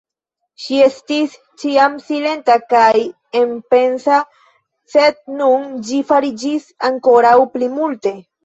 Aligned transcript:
Ŝi 0.61 0.77
estis 0.85 1.35
ĉiam 1.63 1.97
silenta 2.05 2.55
kaj 2.71 3.03
enpensa, 3.41 4.17
sed 4.95 5.23
nun 5.43 5.71
ĝi 5.91 6.03
fariĝis 6.13 6.69
ankoraŭ 6.91 7.37
pli 7.57 7.75
multe. 7.81 8.17